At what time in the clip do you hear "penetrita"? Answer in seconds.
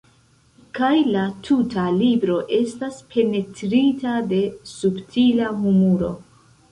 3.11-4.15